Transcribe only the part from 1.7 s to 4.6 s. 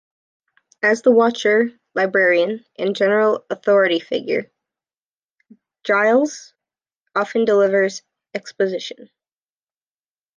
librarian, and general authority figure,